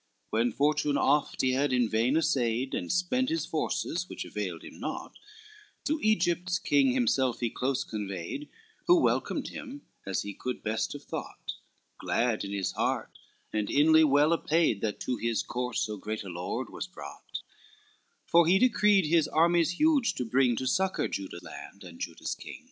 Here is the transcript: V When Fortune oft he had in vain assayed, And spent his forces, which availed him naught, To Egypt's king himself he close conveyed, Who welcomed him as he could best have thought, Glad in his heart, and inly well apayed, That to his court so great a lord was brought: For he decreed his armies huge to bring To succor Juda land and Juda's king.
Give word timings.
V 0.00 0.24
When 0.30 0.50
Fortune 0.52 0.96
oft 0.96 1.42
he 1.42 1.52
had 1.52 1.74
in 1.74 1.86
vain 1.86 2.16
assayed, 2.16 2.72
And 2.74 2.90
spent 2.90 3.28
his 3.28 3.44
forces, 3.44 4.08
which 4.08 4.24
availed 4.24 4.64
him 4.64 4.80
naught, 4.80 5.18
To 5.84 6.00
Egypt's 6.02 6.58
king 6.58 6.92
himself 6.92 7.40
he 7.40 7.50
close 7.50 7.84
conveyed, 7.84 8.48
Who 8.86 8.98
welcomed 8.98 9.48
him 9.48 9.82
as 10.06 10.22
he 10.22 10.32
could 10.32 10.62
best 10.62 10.94
have 10.94 11.02
thought, 11.04 11.52
Glad 11.98 12.44
in 12.46 12.50
his 12.50 12.72
heart, 12.72 13.10
and 13.52 13.68
inly 13.70 14.02
well 14.02 14.32
apayed, 14.32 14.80
That 14.80 15.00
to 15.00 15.16
his 15.18 15.42
court 15.42 15.76
so 15.76 15.98
great 15.98 16.24
a 16.24 16.28
lord 16.30 16.70
was 16.70 16.86
brought: 16.86 17.40
For 18.24 18.46
he 18.46 18.58
decreed 18.58 19.04
his 19.04 19.28
armies 19.28 19.72
huge 19.72 20.14
to 20.14 20.24
bring 20.24 20.56
To 20.56 20.66
succor 20.66 21.08
Juda 21.08 21.40
land 21.42 21.84
and 21.84 22.00
Juda's 22.00 22.34
king. 22.34 22.70